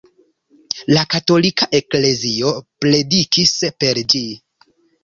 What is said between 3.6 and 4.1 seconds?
per